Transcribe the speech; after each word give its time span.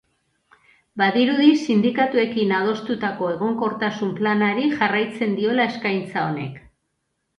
Badirudi 1.01 1.49
sindikatuekin 1.65 2.55
adostutako 2.61 3.29
egonkortasun 3.35 4.15
planari 4.21 4.67
jarraitzen 4.81 5.41
diola 5.43 5.69
eskaintza 5.75 6.25
hoinek. 6.31 6.61